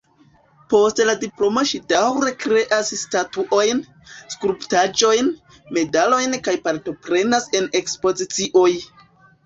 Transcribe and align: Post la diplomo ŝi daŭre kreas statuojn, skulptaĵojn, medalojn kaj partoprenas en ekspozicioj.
Post 0.73 1.01
la 1.09 1.13
diplomo 1.23 1.63
ŝi 1.71 1.79
daŭre 1.93 2.33
kreas 2.45 2.89
statuojn, 3.03 3.83
skulptaĵojn, 4.37 5.33
medalojn 5.79 6.37
kaj 6.49 6.59
partoprenas 6.69 7.51
en 7.61 7.73
ekspozicioj. 7.85 8.71